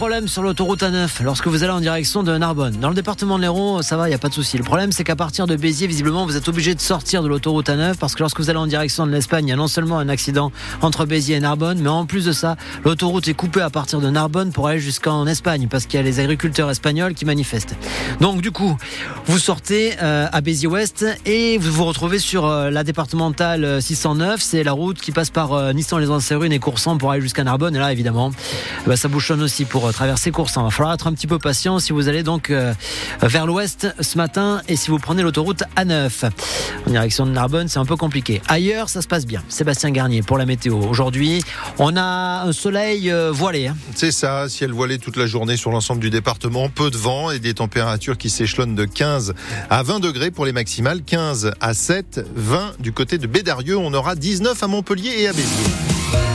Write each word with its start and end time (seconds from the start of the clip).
problème 0.00 0.28
sur 0.28 0.42
l'autoroute 0.42 0.80
A9 0.80 1.22
lorsque 1.24 1.46
vous 1.46 1.62
allez 1.62 1.74
en 1.74 1.80
direction 1.80 2.22
de 2.22 2.34
Narbonne. 2.38 2.72
Dans 2.80 2.88
le 2.88 2.94
département 2.94 3.36
de 3.36 3.42
l'Hérault, 3.42 3.82
ça 3.82 3.98
va, 3.98 4.06
il 4.06 4.08
n'y 4.08 4.14
a 4.14 4.18
pas 4.18 4.30
de 4.30 4.34
souci. 4.34 4.56
Le 4.56 4.64
problème, 4.64 4.92
c'est 4.92 5.04
qu'à 5.04 5.14
partir 5.14 5.46
de 5.46 5.56
Béziers, 5.56 5.86
visiblement, 5.86 6.24
vous 6.24 6.38
êtes 6.38 6.48
obligé 6.48 6.74
de 6.74 6.80
sortir 6.80 7.22
de 7.22 7.28
l'autoroute 7.28 7.68
A9 7.68 7.98
parce 7.98 8.14
que 8.14 8.20
lorsque 8.20 8.40
vous 8.40 8.48
allez 8.48 8.58
en 8.58 8.66
direction 8.66 9.06
de 9.06 9.12
l'Espagne, 9.12 9.48
il 9.48 9.50
y 9.50 9.52
a 9.52 9.56
non 9.56 9.68
seulement 9.68 9.98
un 9.98 10.08
accident 10.08 10.52
entre 10.80 11.04
Béziers 11.04 11.36
et 11.36 11.40
Narbonne, 11.40 11.80
mais 11.82 11.90
en 11.90 12.06
plus 12.06 12.24
de 12.24 12.32
ça, 12.32 12.56
l'autoroute 12.82 13.28
est 13.28 13.34
coupée 13.34 13.60
à 13.60 13.68
partir 13.68 14.00
de 14.00 14.08
Narbonne 14.08 14.52
pour 14.52 14.68
aller 14.68 14.80
jusqu'en 14.80 15.26
Espagne 15.26 15.68
parce 15.70 15.84
qu'il 15.84 15.98
y 15.98 16.02
a 16.02 16.02
les 16.02 16.18
agriculteurs 16.18 16.70
espagnols 16.70 17.12
qui 17.12 17.26
manifestent. 17.26 17.76
Donc, 18.22 18.40
du 18.40 18.52
coup, 18.52 18.78
vous 19.26 19.38
sortez 19.38 19.96
euh, 20.00 20.28
à 20.32 20.40
Béziers-Ouest 20.40 21.04
et 21.26 21.58
vous 21.58 21.72
vous 21.72 21.84
retrouvez 21.84 22.20
sur 22.20 22.46
euh, 22.46 22.70
la 22.70 22.84
départementale 22.84 23.82
609. 23.82 24.40
C'est 24.40 24.62
la 24.62 24.72
route 24.72 24.98
qui 24.98 25.12
passe 25.12 25.28
par 25.28 25.52
euh, 25.52 25.74
Nissan 25.74 26.00
les 26.00 26.08
Anserunes 26.08 26.52
et 26.52 26.58
Coursan 26.58 26.96
pour 26.96 27.10
aller 27.10 27.20
jusqu'à 27.20 27.44
Narbonne. 27.44 27.76
Et 27.76 27.78
là, 27.78 27.92
évidemment, 27.92 28.30
bah, 28.86 28.96
ça 28.96 29.08
bouchonne 29.08 29.42
aussi 29.42 29.64
pour 29.64 29.86
euh, 29.86 29.92
traverser 29.92 30.30
Coursan. 30.30 30.62
Il 30.62 30.64
va 30.64 30.70
falloir 30.70 30.94
être 30.94 31.06
un 31.06 31.12
petit 31.12 31.26
peu 31.26 31.38
patient 31.38 31.78
si 31.78 31.92
vous 31.92 32.08
allez 32.08 32.22
donc 32.22 32.50
euh, 32.50 32.72
vers 33.22 33.46
l'ouest 33.46 33.88
ce 34.00 34.16
matin 34.16 34.62
et 34.68 34.76
si 34.76 34.90
vous 34.90 34.98
prenez 34.98 35.22
l'autoroute 35.22 35.62
A9 35.76 36.30
en 36.86 36.90
direction 36.90 37.26
de 37.26 37.30
Narbonne, 37.30 37.68
c'est 37.68 37.78
un 37.78 37.84
peu 37.84 37.96
compliqué. 37.96 38.40
Ailleurs, 38.48 38.88
ça 38.88 39.02
se 39.02 39.08
passe 39.08 39.26
bien. 39.26 39.42
Sébastien 39.48 39.90
Garnier 39.90 40.22
pour 40.22 40.38
la 40.38 40.46
météo. 40.46 40.76
Aujourd'hui, 40.78 41.42
on 41.78 41.96
a 41.96 42.42
un 42.46 42.52
soleil 42.52 43.10
euh, 43.10 43.30
voilé. 43.32 43.68
hein. 43.68 43.76
C'est 43.94 44.12
ça, 44.12 44.48
ciel 44.48 44.72
voilé 44.72 44.98
toute 44.98 45.16
la 45.16 45.26
journée 45.26 45.56
sur 45.56 45.70
l'ensemble 45.70 46.00
du 46.00 46.10
département, 46.10 46.68
peu 46.68 46.90
de 46.90 46.96
vent 46.96 47.30
et 47.30 47.38
des 47.38 47.54
températures 47.54 48.16
qui 48.18 48.30
s'échelonnent 48.30 48.74
de 48.74 48.84
15 48.84 49.34
à 49.68 49.82
20 49.82 50.00
degrés 50.00 50.30
pour 50.30 50.46
les 50.46 50.52
maximales, 50.52 51.02
15 51.02 51.52
à 51.60 51.74
7, 51.74 52.24
20 52.34 52.74
du 52.80 52.92
côté 52.92 53.18
de 53.18 53.26
Bédarieux, 53.26 53.76
on 53.76 53.92
aura 53.94 54.14
19 54.14 54.62
à 54.62 54.66
Montpellier 54.66 55.12
et 55.18 55.28
à 55.28 55.32
Béziers. 55.32 56.29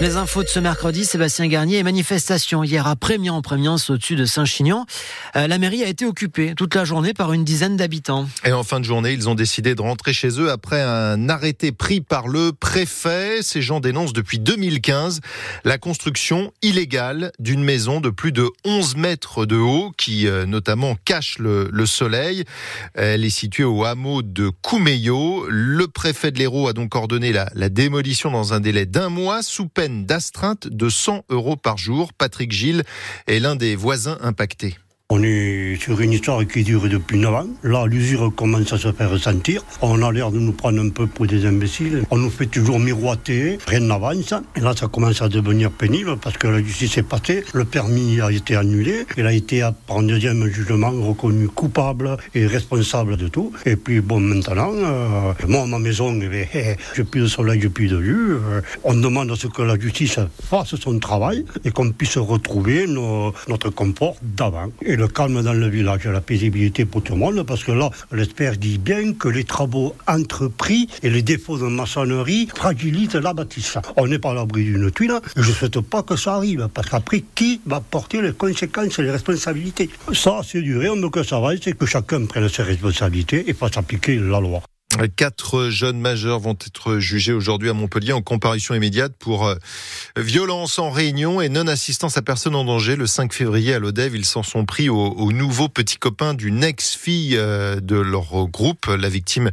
Les 0.00 0.14
infos 0.14 0.44
de 0.44 0.48
ce 0.48 0.60
mercredi, 0.60 1.04
Sébastien 1.04 1.48
Garnier 1.48 1.78
et 1.78 1.82
manifestation 1.82 2.62
hier 2.62 2.86
à 2.86 2.94
Prémian, 2.94 3.42
Prémiance 3.42 3.90
au-dessus 3.90 4.14
de 4.14 4.26
Saint-Chinian. 4.26 4.86
Euh, 5.34 5.48
la 5.48 5.58
mairie 5.58 5.82
a 5.82 5.88
été 5.88 6.06
occupée 6.06 6.54
toute 6.56 6.76
la 6.76 6.84
journée 6.84 7.14
par 7.14 7.32
une 7.32 7.42
dizaine 7.42 7.76
d'habitants. 7.76 8.28
Et 8.44 8.52
en 8.52 8.62
fin 8.62 8.78
de 8.78 8.84
journée, 8.84 9.12
ils 9.12 9.28
ont 9.28 9.34
décidé 9.34 9.74
de 9.74 9.82
rentrer 9.82 10.12
chez 10.12 10.40
eux 10.40 10.52
après 10.52 10.80
un 10.80 11.28
arrêté 11.28 11.72
pris 11.72 12.00
par 12.00 12.28
le 12.28 12.52
préfet. 12.52 13.42
Ces 13.42 13.60
gens 13.60 13.80
dénoncent 13.80 14.12
depuis 14.12 14.38
2015 14.38 15.20
la 15.64 15.78
construction 15.78 16.52
illégale 16.62 17.32
d'une 17.40 17.64
maison 17.64 18.00
de 18.00 18.10
plus 18.10 18.30
de 18.30 18.48
11 18.64 18.94
mètres 18.94 19.46
de 19.46 19.56
haut 19.56 19.90
qui 19.96 20.28
euh, 20.28 20.46
notamment 20.46 20.96
cache 21.04 21.40
le, 21.40 21.70
le 21.72 21.86
soleil. 21.86 22.44
Elle 22.94 23.24
est 23.24 23.30
située 23.30 23.64
au 23.64 23.84
hameau 23.84 24.22
de 24.22 24.48
Coumeillot. 24.62 25.46
Le 25.48 25.88
préfet 25.88 26.30
de 26.30 26.38
l'Hérault 26.38 26.68
a 26.68 26.72
donc 26.72 26.94
ordonné 26.94 27.32
la 27.32 27.68
démolition 27.68 28.30
dans 28.30 28.54
un 28.54 28.60
délai 28.60 28.86
d'un 28.86 29.08
mois 29.08 29.42
sous 29.42 29.66
peine 29.66 29.87
d'astreinte 29.88 30.68
de 30.68 30.88
100 30.88 31.24
euros 31.28 31.56
par 31.56 31.78
jour. 31.78 32.12
Patrick 32.12 32.52
Gilles 32.52 32.84
est 33.26 33.38
l'un 33.38 33.56
des 33.56 33.76
voisins 33.76 34.18
impactés. 34.20 34.76
On 35.10 35.22
est 35.22 35.78
sur 35.80 35.98
une 36.02 36.12
histoire 36.12 36.46
qui 36.46 36.62
dure 36.64 36.86
depuis 36.86 37.16
9 37.16 37.34
ans. 37.34 37.46
Là, 37.62 37.86
l'usure 37.86 38.30
commence 38.36 38.74
à 38.74 38.76
se 38.76 38.92
faire 38.92 39.10
ressentir. 39.10 39.62
On 39.80 40.02
a 40.02 40.12
l'air 40.12 40.30
de 40.30 40.38
nous 40.38 40.52
prendre 40.52 40.82
un 40.82 40.90
peu 40.90 41.06
pour 41.06 41.26
des 41.26 41.46
imbéciles. 41.46 42.02
On 42.10 42.18
nous 42.18 42.28
fait 42.28 42.44
toujours 42.44 42.78
miroiter, 42.78 43.56
rien 43.66 43.80
n'avance. 43.80 44.34
Et 44.54 44.60
là, 44.60 44.74
ça 44.76 44.86
commence 44.86 45.22
à 45.22 45.30
devenir 45.30 45.70
pénible 45.70 46.18
parce 46.18 46.36
que 46.36 46.46
la 46.46 46.62
justice 46.62 46.98
est 46.98 47.02
passée, 47.02 47.42
le 47.54 47.64
permis 47.64 48.20
a 48.20 48.30
été 48.30 48.54
annulé. 48.54 49.06
Il 49.16 49.24
a 49.24 49.32
été, 49.32 49.62
un 49.62 50.02
deuxième 50.02 50.46
jugement, 50.48 50.90
reconnu 50.90 51.48
coupable 51.48 52.18
et 52.34 52.46
responsable 52.46 53.16
de 53.16 53.28
tout. 53.28 53.50
Et 53.64 53.76
puis, 53.76 54.02
bon, 54.02 54.20
maintenant, 54.20 54.74
euh, 54.74 55.32
moi, 55.46 55.66
ma 55.66 55.78
maison, 55.78 56.14
eh 56.20 56.48
eh, 56.54 56.76
j'ai 56.94 57.04
plus 57.04 57.22
de 57.22 57.26
soleil, 57.28 57.62
j'ai 57.62 57.70
plus 57.70 57.88
de 57.88 57.96
vue. 57.96 58.36
On 58.84 58.92
demande 58.92 59.30
à 59.30 59.36
ce 59.36 59.46
que 59.46 59.62
la 59.62 59.78
justice 59.78 60.18
fasse 60.50 60.74
son 60.76 60.98
travail 60.98 61.46
et 61.64 61.70
qu'on 61.70 61.92
puisse 61.92 62.18
retrouver 62.18 62.86
notre 62.86 63.70
confort 63.70 64.16
d'avant. 64.22 64.68
Le 64.98 65.06
calme 65.06 65.42
dans 65.42 65.52
le 65.52 65.68
village, 65.68 66.06
la 66.06 66.20
paisibilité 66.20 66.84
pour 66.84 67.02
tout 67.02 67.12
le 67.12 67.20
monde, 67.20 67.44
parce 67.44 67.62
que 67.62 67.70
là, 67.70 67.88
l'expert 68.10 68.56
dit 68.56 68.78
bien 68.78 69.12
que 69.12 69.28
les 69.28 69.44
travaux 69.44 69.94
entrepris 70.08 70.88
et 71.04 71.08
les 71.08 71.22
défauts 71.22 71.56
de 71.56 71.66
maçonnerie 71.66 72.48
fragilisent 72.54 73.14
la 73.14 73.32
bâtisse. 73.32 73.78
On 73.96 74.08
n'est 74.08 74.18
pas 74.18 74.32
à 74.32 74.34
l'abri 74.34 74.64
d'une 74.64 74.90
tuile, 74.90 75.20
et 75.36 75.42
je 75.42 75.48
ne 75.48 75.54
souhaite 75.54 75.80
pas 75.80 76.02
que 76.02 76.16
ça 76.16 76.34
arrive, 76.34 76.68
parce 76.74 76.90
qu'après, 76.90 77.22
qui 77.34 77.60
va 77.64 77.80
porter 77.80 78.20
les 78.20 78.32
conséquences 78.32 78.98
et 78.98 79.02
les 79.02 79.12
responsabilités? 79.12 79.88
Ça, 80.12 80.40
c'est 80.42 80.62
dur. 80.62 80.82
Et 80.82 80.88
on 80.88 80.96
veut 80.96 81.10
que 81.10 81.22
ça 81.22 81.38
va, 81.38 81.50
c'est 81.62 81.78
que 81.78 81.86
chacun 81.86 82.26
prenne 82.26 82.48
ses 82.48 82.62
responsabilités 82.62 83.48
et 83.48 83.54
fasse 83.54 83.76
appliquer 83.76 84.16
la 84.16 84.40
loi. 84.40 84.62
Quatre 85.06 85.70
jeunes 85.70 86.00
majeurs 86.00 86.40
vont 86.40 86.56
être 86.66 86.98
jugés 86.98 87.32
aujourd'hui 87.32 87.70
à 87.70 87.72
Montpellier 87.72 88.12
en 88.12 88.20
comparution 88.20 88.74
immédiate 88.74 89.12
pour 89.16 89.46
euh, 89.46 89.54
violence 90.16 90.80
en 90.80 90.90
réunion 90.90 91.40
et 91.40 91.48
non-assistance 91.48 92.16
à 92.16 92.22
personne 92.22 92.56
en 92.56 92.64
danger. 92.64 92.96
Le 92.96 93.06
5 93.06 93.32
février 93.32 93.74
à 93.74 93.78
l'Odève, 93.78 94.16
ils 94.16 94.24
s'en 94.24 94.42
sont 94.42 94.64
pris 94.64 94.88
au, 94.88 94.96
au 94.96 95.30
nouveau 95.30 95.68
petit 95.68 95.98
copain 95.98 96.34
d'une 96.34 96.64
ex-fille 96.64 97.36
euh, 97.36 97.78
de 97.80 97.94
leur 97.94 98.48
groupe, 98.48 98.86
la 98.86 99.08
victime 99.08 99.50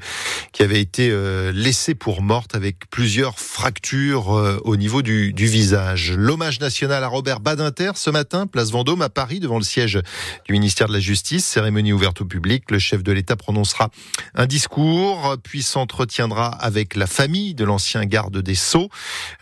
qui 0.51 0.63
avait 0.63 0.81
été 0.81 1.09
euh, 1.11 1.51
laissée 1.51 1.93
pour 1.93 2.23
morte 2.23 2.55
avec 2.55 2.89
plusieurs 2.89 3.37
fractures 3.37 4.29
au 4.63 4.75
niveau 4.77 5.03
du 5.03 5.33
visage. 5.37 6.13
L'hommage 6.13 6.59
national 6.59 7.03
à 7.03 7.07
Robert 7.07 7.39
Badinter 7.39 7.91
ce 7.95 8.09
matin, 8.09 8.47
place 8.47 8.71
Vendôme 8.71 9.03
à 9.03 9.09
Paris, 9.09 9.39
devant 9.39 9.57
le 9.57 9.63
siège 9.63 9.99
du 10.45 10.53
ministère 10.53 10.87
de 10.87 10.93
la 10.93 10.99
Justice. 10.99 11.45
Cérémonie 11.45 11.93
ouverte 11.93 12.21
au 12.21 12.25
public. 12.25 12.71
Le 12.71 12.79
chef 12.79 13.03
de 13.03 13.11
l'État 13.11 13.35
prononcera 13.35 13.89
un 14.33 14.47
discours, 14.47 15.34
puis 15.37 15.63
s'entretiendra 15.63 16.47
avec 16.47 16.95
la 16.95 17.07
famille 17.07 17.53
de 17.53 17.63
l'ancien 17.65 18.05
garde 18.05 18.37
des 18.37 18.55
Sceaux, 18.55 18.89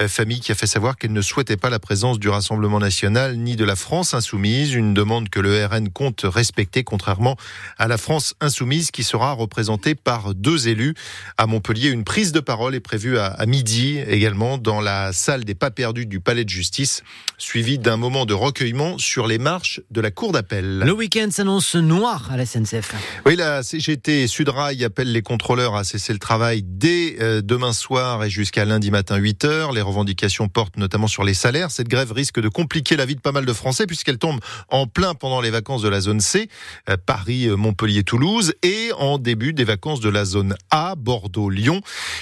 Euh, 0.02 0.08
famille 0.08 0.40
qui 0.40 0.52
a 0.52 0.56
fait 0.56 0.68
savoir 0.68 0.98
qu'elle 0.98 1.14
ne 1.14 1.22
souhaitait 1.22 1.58
pas 1.58 1.70
la 1.70 1.80
présence 1.80 2.20
du 2.20 2.30
Rassemblement 2.30 2.80
national 2.80 3.38
ni 3.38 3.56
de 3.56 3.64
la 3.66 3.76
France 3.76 4.14
insoumise, 4.14 4.74
une 4.74 4.94
demande 4.94 5.30
que 5.30 5.40
le 5.40 5.66
RN 5.66 5.90
compte 5.90 6.22
respecter, 6.24 6.84
contrairement 6.84 7.36
à 7.78 7.88
la 7.88 7.98
France 7.98 8.34
insoumise 8.42 8.92
qui 8.92 9.04
sera 9.04 9.34
représentée 9.34 9.96
par 9.96 10.34
deux 10.34 10.68
élus. 10.68 10.96
À 11.38 11.46
Montpellier, 11.48 11.90
une 11.90 12.04
prise 12.04 12.32
de 12.32 12.40
parole 12.40 12.76
est 12.76 12.80
prévue 12.80 13.18
à, 13.18 13.28
à 13.28 13.46
midi 13.46 14.00
également 14.08 14.58
dans 14.58 14.82
la 14.82 15.14
salle 15.14 15.44
des 15.44 15.56
pas 15.56 15.72
perdus 15.72 16.06
du 16.06 16.20
Palais 16.20 16.44
de 16.44 16.50
Justice, 16.50 17.04
suivie 17.38 17.78
d'un 17.80 17.98
moment 17.98 18.26
de 18.26 18.34
recueillement 18.34 18.98
sur 18.98 19.28
les 19.28 19.38
marches 19.38 19.82
de 19.92 20.02
la 20.02 20.12
Cour 20.12 20.32
d'appel. 20.32 20.80
Le 20.80 20.94
week-end 20.94 21.28
s'annonce 21.32 21.76
noir 21.76 22.30
à 22.32 22.38
la 22.38 22.46
SNCF. 22.46 22.94
Oui, 23.26 23.36
la 23.36 23.64
CGT 23.64 24.28
Sudrail 24.28 24.84
appelle 24.84 25.12
les 25.12 25.22
contrôleurs 25.22 25.73
à 25.78 25.84
cesser 25.84 26.14
le 26.14 26.20
travail 26.20 26.64
dès 26.64 27.16
euh, 27.22 27.42
demain 27.42 27.74
soir 27.74 28.24
et 28.24 28.30
jusqu'à 28.30 28.66
lundi 28.66 28.92
matin 28.92 29.18
8 29.18 29.46
heures. 29.46 29.72
Les 29.72 29.82
revendications 29.82 30.48
portent 30.48 30.78
notamment 30.78 31.08
sur 31.08 31.24
les 31.24 31.34
salaires. 31.34 31.72
Cette 31.72 31.88
grève 31.88 32.12
risque 32.12 32.40
de 32.40 32.50
compliquer 32.50 32.96
la 32.96 33.06
vie 33.06 33.16
de 33.16 33.22
pas 33.22 33.32
mal 33.32 33.46
de 33.46 33.54
Français 33.54 33.88
puisqu'elle 33.88 34.18
tombe 34.18 34.40
en 34.70 34.88
plein 34.88 35.14
pendant 35.16 35.42
les 35.42 35.50
vacances 35.50 35.82
de 35.82 35.90
la 35.90 36.02
zone 36.02 36.20
C, 36.20 36.50
euh, 36.90 36.98
Paris, 37.04 37.48
euh, 37.48 37.56
Montpellier, 37.56 38.04
Toulouse, 38.04 38.54
et 38.64 38.92
en 38.98 39.18
début 39.18 39.54
des 39.54 39.64
vacances 39.64 40.00
de 40.00 40.10
la 40.10 40.26
zone 40.26 40.56
A, 40.72 40.96
Bordeaux, 40.96 41.50
Lyon. 41.50 41.82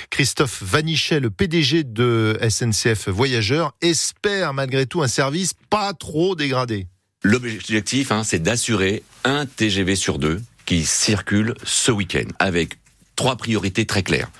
Christophe 0.09 0.63
Vanichet, 0.63 1.19
le 1.19 1.29
PDG 1.29 1.83
de 1.83 2.39
SNCF 2.47 3.09
Voyageurs, 3.09 3.73
espère 3.81 4.53
malgré 4.53 4.85
tout 4.85 5.01
un 5.01 5.07
service 5.07 5.53
pas 5.69 5.93
trop 5.93 6.35
dégradé. 6.35 6.87
L'objectif, 7.23 8.11
hein, 8.11 8.23
c'est 8.23 8.39
d'assurer 8.39 9.03
un 9.23 9.45
TGV 9.45 9.95
sur 9.95 10.17
deux 10.17 10.41
qui 10.65 10.85
circule 10.85 11.53
ce 11.63 11.91
week-end 11.91 12.27
avec 12.39 12.80
trois 13.21 13.35
priorités 13.35 13.85
très 13.85 14.01
claires. 14.01 14.31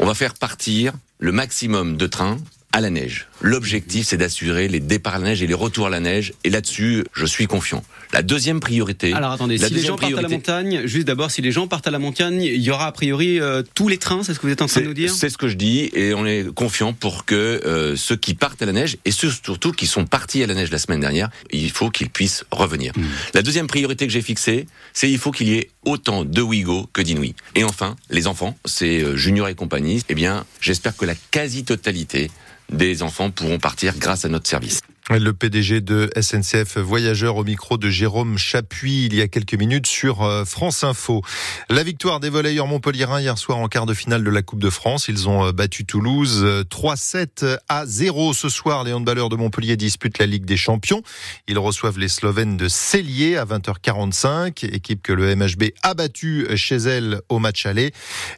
On 0.00 0.04
va 0.04 0.12
faire 0.12 0.34
partir 0.34 0.92
le 1.18 1.32
maximum 1.32 1.96
de 1.96 2.06
trains 2.06 2.36
à 2.72 2.80
la 2.80 2.90
neige. 2.90 3.28
L'objectif, 3.40 4.06
c'est 4.06 4.16
d'assurer 4.16 4.68
les 4.68 4.80
départs 4.80 5.14
à 5.14 5.18
la 5.18 5.26
neige 5.26 5.42
et 5.42 5.46
les 5.46 5.54
retours 5.54 5.86
à 5.86 5.90
la 5.90 6.00
neige. 6.00 6.34
Et 6.44 6.50
là-dessus, 6.50 7.04
je 7.12 7.24
suis 7.24 7.46
confiant. 7.46 7.82
La 8.12 8.22
deuxième 8.22 8.60
priorité. 8.60 9.12
Alors 9.12 9.32
attendez, 9.32 9.58
la 9.58 9.68
si 9.68 9.74
les 9.74 9.82
gens 9.82 9.96
partent 9.96 10.18
à 10.18 10.22
la 10.22 10.28
montagne, 10.28 10.82
juste 10.86 11.06
d'abord, 11.06 11.30
si 11.30 11.40
les 11.40 11.52
gens 11.52 11.66
partent 11.66 11.86
à 11.86 11.90
la 11.90 11.98
montagne, 11.98 12.42
il 12.42 12.60
y 12.60 12.70
aura 12.70 12.86
a 12.86 12.92
priori 12.92 13.40
euh, 13.40 13.62
tous 13.74 13.88
les 13.88 13.98
trains, 13.98 14.22
c'est 14.22 14.34
ce 14.34 14.38
que 14.38 14.46
vous 14.46 14.52
êtes 14.52 14.62
en 14.62 14.66
train 14.66 14.80
de 14.80 14.86
nous 14.86 14.94
dire 14.94 15.12
c'est 15.12 15.30
ce 15.30 15.38
que 15.38 15.48
je 15.48 15.56
dis 15.56 15.90
et 15.92 16.14
on 16.14 16.26
est 16.26 16.52
confiant 16.54 16.92
pour 16.92 17.24
que 17.24 17.34
euh, 17.34 17.96
ceux 17.96 18.16
qui 18.16 18.34
partent 18.34 18.62
à 18.62 18.66
la 18.66 18.72
neige 18.72 18.96
et 19.04 19.10
ceux 19.10 19.30
surtout 19.30 19.72
qui 19.72 19.86
sont 19.86 20.06
partis 20.06 20.42
à 20.42 20.46
la 20.46 20.54
neige 20.54 20.70
la 20.70 20.78
semaine 20.78 21.00
dernière, 21.00 21.30
il 21.50 21.70
faut 21.70 21.90
qu'ils 21.90 22.10
puissent 22.10 22.44
revenir. 22.50 22.92
Hmm. 22.96 23.04
La 23.34 23.42
deuxième 23.42 23.66
priorité 23.66 24.06
que 24.06 24.12
j'ai 24.12 24.22
fixée, 24.22 24.66
c'est 24.92 25.10
il 25.10 25.18
faut 25.18 25.30
qu'il 25.30 25.48
y 25.48 25.54
ait 25.54 25.70
autant 25.84 26.24
de 26.24 26.42
Ouigo 26.42 26.88
que 26.92 27.02
d'Inouï. 27.02 27.34
Et 27.54 27.64
enfin, 27.64 27.96
les 28.10 28.26
enfants, 28.26 28.56
c'est 28.64 29.02
euh, 29.02 29.16
Junior 29.16 29.48
et 29.48 29.54
compagnie. 29.54 30.02
Eh 30.08 30.14
bien, 30.14 30.44
j'espère 30.60 30.96
que 30.96 31.04
la 31.04 31.14
quasi-totalité 31.30 32.30
des 32.70 33.02
enfants 33.02 33.30
pourront 33.30 33.58
partir 33.58 33.96
grâce 33.98 34.24
à 34.24 34.28
notre 34.28 34.48
service. 34.48 34.82
Le 35.10 35.32
PDG 35.32 35.80
de 35.80 36.10
SNCF 36.20 36.76
Voyageurs 36.76 37.36
au 37.36 37.44
micro 37.44 37.78
de 37.78 37.88
Jérôme 37.88 38.36
Chapuis 38.36 39.06
il 39.06 39.14
y 39.14 39.22
a 39.22 39.28
quelques 39.28 39.54
minutes 39.54 39.86
sur 39.86 40.22
euh, 40.22 40.44
France 40.44 40.84
Info. 40.84 41.22
La 41.70 41.82
victoire 41.82 42.20
des 42.20 42.28
volleyeurs 42.28 42.66
montpelliérains 42.66 43.22
hier 43.22 43.38
soir 43.38 43.56
en 43.56 43.68
quart 43.68 43.86
de 43.86 43.94
finale 43.94 44.22
de 44.22 44.28
la 44.28 44.42
Coupe 44.42 44.60
de 44.60 44.68
France. 44.68 45.08
Ils 45.08 45.26
ont 45.26 45.46
euh, 45.46 45.52
battu 45.52 45.86
Toulouse 45.86 46.42
euh, 46.44 46.62
3-7 46.62 47.58
à 47.70 47.86
0 47.86 48.34
ce 48.34 48.50
soir. 48.50 48.84
Les 48.84 48.92
handballeurs 48.92 49.30
de 49.30 49.36
Montpellier 49.36 49.78
disputent 49.78 50.18
la 50.18 50.26
Ligue 50.26 50.44
des 50.44 50.58
Champions. 50.58 51.02
Ils 51.48 51.58
reçoivent 51.58 51.98
les 51.98 52.08
Slovènes 52.08 52.58
de 52.58 52.68
Cellier 52.68 53.38
à 53.38 53.46
20h45, 53.46 54.66
équipe 54.66 55.00
que 55.00 55.14
le 55.14 55.34
MHB 55.34 55.70
a 55.82 55.94
battue 55.94 56.46
chez 56.56 56.76
elle 56.76 57.22
au 57.30 57.38
match 57.38 57.64
aller. 57.64 57.92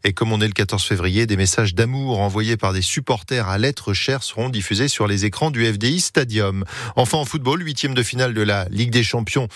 Et 0.04 0.12
comme 0.12 0.30
on 0.32 0.40
est 0.40 0.46
le 0.46 0.52
14 0.52 0.84
février, 0.84 1.26
des 1.26 1.36
messages 1.36 1.74
d'amour 1.74 2.20
envoyés 2.20 2.56
par 2.56 2.72
des 2.72 2.82
supporters 2.82 3.48
à 3.48 3.58
l'être 3.58 3.92
cher 3.92 4.22
seront 4.22 4.50
diffusés 4.50 4.86
sur 4.86 5.08
les 5.08 5.24
écrans 5.24 5.50
du 5.50 5.66
FDI 5.66 5.98
Stadium. 5.98 6.59
16e. 6.60 6.92
Enfin 6.96 7.18
en 7.18 7.24
football, 7.24 7.62
huitième 7.62 7.94
de 7.94 8.02
finale 8.02 8.34
de 8.34 8.42
la 8.42 8.66
Ligue 8.70 8.90
des 8.90 9.02
Champions. 9.02 9.48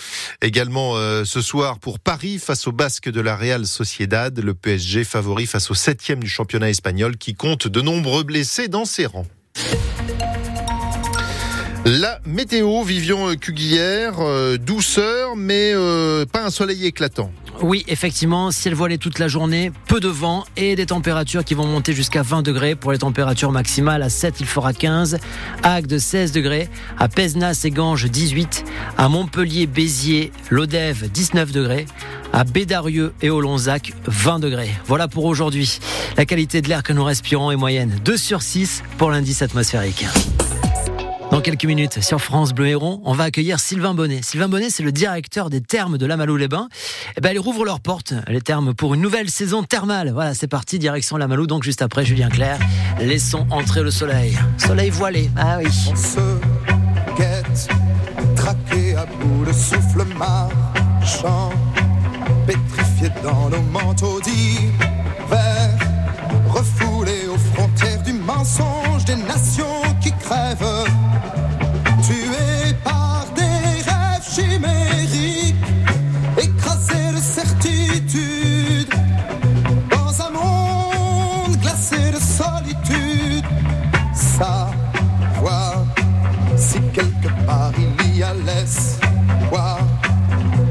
Également 0.42 0.96
euh, 0.96 1.24
ce 1.24 1.40
soir 1.40 1.78
pour 1.78 1.98
Paris 1.98 2.38
face 2.38 2.66
au 2.66 2.72
Basque 2.72 3.08
de 3.08 3.20
la 3.20 3.36
Real 3.36 3.66
Sociedad. 3.66 4.38
Le 4.38 4.54
PSG 4.54 5.04
favori 5.04 5.46
face 5.46 5.70
au 5.70 5.74
septième 5.74 6.22
du 6.22 6.28
championnat 6.28 6.70
espagnol 6.70 7.16
qui 7.16 7.34
compte 7.34 7.68
de 7.68 7.80
nombreux 7.80 8.24
blessés 8.24 8.68
dans 8.68 8.84
ses 8.84 9.06
rangs. 9.06 9.26
La 11.86 12.18
météo, 12.24 12.82
Vivian 12.82 13.34
Cuguière, 13.34 14.14
euh, 14.20 14.56
douceur, 14.56 15.36
mais 15.36 15.72
euh, 15.74 16.24
pas 16.24 16.42
un 16.42 16.48
soleil 16.48 16.86
éclatant. 16.86 17.30
Oui, 17.60 17.84
effectivement, 17.88 18.50
ciel 18.50 18.74
voilé 18.74 18.96
toute 18.96 19.18
la 19.18 19.28
journée, 19.28 19.70
peu 19.86 20.00
de 20.00 20.08
vent 20.08 20.44
et 20.56 20.76
des 20.76 20.86
températures 20.86 21.44
qui 21.44 21.52
vont 21.52 21.66
monter 21.66 21.92
jusqu'à 21.92 22.22
20 22.22 22.40
degrés. 22.40 22.74
Pour 22.74 22.92
les 22.92 22.98
températures 22.98 23.52
maximales, 23.52 24.02
à 24.02 24.08
7, 24.08 24.36
il 24.40 24.46
fera 24.46 24.72
15, 24.72 25.18
à 25.62 25.74
Agde 25.74 25.98
16 25.98 26.32
degrés, 26.32 26.70
à 26.98 27.08
Pézenas 27.08 27.60
et 27.64 27.70
Ganges 27.70 28.06
18, 28.06 28.64
à 28.96 29.10
Montpellier, 29.10 29.66
Béziers, 29.66 30.32
Lodève 30.48 31.10
19 31.10 31.52
degrés, 31.52 31.84
à 32.32 32.44
Bédarieux 32.44 33.12
et 33.20 33.28
au 33.28 33.42
Lonzac 33.42 33.92
20 34.06 34.38
degrés. 34.38 34.70
Voilà 34.86 35.06
pour 35.06 35.26
aujourd'hui. 35.26 35.80
La 36.16 36.24
qualité 36.24 36.62
de 36.62 36.68
l'air 36.70 36.82
que 36.82 36.94
nous 36.94 37.04
respirons 37.04 37.50
est 37.50 37.56
moyenne 37.56 38.00
2 38.02 38.16
sur 38.16 38.40
6 38.40 38.82
pour 38.96 39.10
l'indice 39.10 39.42
atmosphérique. 39.42 40.06
Dans 41.30 41.40
quelques 41.40 41.64
minutes, 41.64 42.00
sur 42.00 42.20
France 42.20 42.52
Bleu 42.52 42.68
Héron, 42.68 43.00
on 43.04 43.12
va 43.12 43.24
accueillir 43.24 43.58
Sylvain 43.58 43.94
Bonnet. 43.94 44.20
Sylvain 44.22 44.48
Bonnet, 44.48 44.70
c'est 44.70 44.82
le 44.82 44.92
directeur 44.92 45.50
des 45.50 45.60
thermes 45.60 45.98
de 45.98 46.06
Lamalou-les-Bains. 46.06 46.68
Eh 47.16 47.20
ben, 47.20 47.32
ils 47.32 47.40
rouvrent 47.40 47.64
leurs 47.64 47.80
portes, 47.80 48.14
les 48.28 48.40
thermes, 48.40 48.72
pour 48.72 48.94
une 48.94 49.00
nouvelle 49.00 49.28
saison 49.28 49.64
thermale. 49.64 50.12
Voilà, 50.12 50.34
c'est 50.34 50.46
parti, 50.46 50.78
direction 50.78 51.16
Lamalou. 51.16 51.46
Donc, 51.46 51.64
juste 51.64 51.82
après, 51.82 52.04
Julien 52.04 52.28
Clerc, 52.28 52.58
laissons 53.00 53.46
entrer 53.50 53.82
le 53.82 53.90
soleil. 53.90 54.38
Soleil 54.58 54.90
voilé, 54.90 55.30
ah 55.36 55.58
oui. 55.58 55.68
On 55.90 55.96
se 55.96 56.38
guette, 57.16 57.68
traqué 58.36 58.94
à 58.94 59.06
bout 59.06 59.44
de 59.44 59.52
souffle 59.52 60.04
marchant, 60.16 61.50
pétrifié 62.46 63.08
dans 63.24 63.50
nos 63.50 63.62
manteaux 63.62 64.20
d'hiver, 64.20 65.70
refoulé 66.48 67.26
aux 67.28 67.38
frontières 67.54 68.02
du 68.04 68.12
mensonge 68.12 69.04
des 69.04 69.16
nations 69.16 69.73
Savoir 84.36 85.84
si 86.56 86.80
quelque 86.92 87.28
part 87.46 87.70
il 87.78 88.16
y 88.18 88.22
a 88.24 88.34
l'espoir 88.34 89.78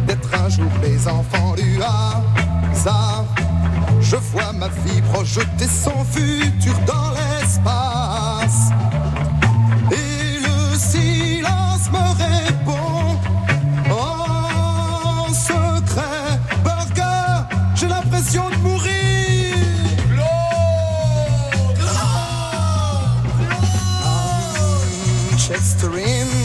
d'être 0.06 0.30
un 0.34 0.50
jour 0.50 0.70
les 0.82 1.08
enfants 1.08 1.56
du 1.56 1.80
hasard. 1.82 3.24
Je 4.02 4.18
vois 4.18 4.52
ma 4.52 4.68
vie 4.68 5.02
projeter 5.14 5.68
son 5.68 6.04
futur 6.04 6.74
dans 6.86 7.13
blistering 25.64 26.43